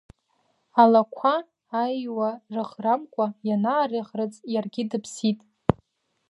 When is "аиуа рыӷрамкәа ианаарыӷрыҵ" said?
1.81-4.33